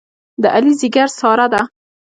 د 0.41 0.43
علي 0.55 0.71
ځېګر 0.79 1.07
ساره 1.19 1.47
ده. 1.53 1.61